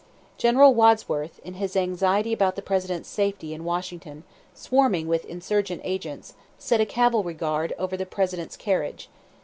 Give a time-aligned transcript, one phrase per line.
[0.39, 4.23] General Wadsworth, in his anxiety about the President's safety in Washington,
[4.55, 9.09] swarming with insurgent agents, set a cavalry guard over the President's carriage.